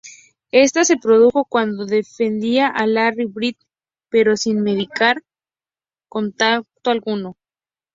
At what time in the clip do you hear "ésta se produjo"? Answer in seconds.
0.51-1.45